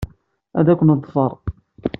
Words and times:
Ad 0.59 0.67
k-neḍfer. 0.79 1.31